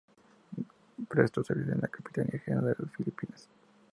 [1.07, 3.47] Prestó servicios en la Capitanía General de las Filipinas.